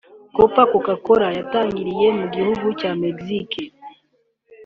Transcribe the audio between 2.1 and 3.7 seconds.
mu gihugu cya Mexico